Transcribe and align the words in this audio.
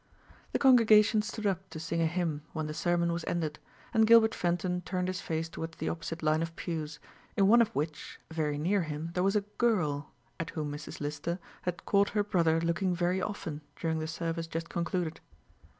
The 0.51 0.57
congregation 0.57 1.21
stood 1.21 1.45
up 1.45 1.69
to 1.69 1.79
sing 1.79 2.01
a 2.01 2.07
hymn 2.07 2.41
when 2.53 2.65
the 2.65 2.73
sermon 2.73 3.13
was 3.13 3.23
ended, 3.27 3.59
and 3.93 4.07
Gilbert 4.07 4.33
Fenton 4.33 4.81
turned 4.81 5.07
his 5.07 5.21
face 5.21 5.47
towards 5.47 5.77
the 5.77 5.89
opposite 5.89 6.23
line 6.23 6.41
of 6.41 6.55
pews, 6.55 6.97
in 7.37 7.47
one 7.47 7.61
of 7.61 7.67
which, 7.75 8.19
very 8.31 8.57
near 8.57 8.81
him, 8.81 9.11
there 9.13 9.21
was 9.21 9.35
a 9.35 9.41
girl, 9.59 10.09
at 10.39 10.49
whom 10.49 10.71
Mrs. 10.71 11.01
Lister 11.01 11.37
had 11.61 11.85
caught 11.85 12.09
her 12.17 12.23
brother 12.23 12.59
looking 12.59 12.95
very 12.95 13.21
often, 13.21 13.61
during 13.75 13.99
the 13.99 14.07
service 14.07 14.47
just 14.47 14.69
concluded. 14.69 15.19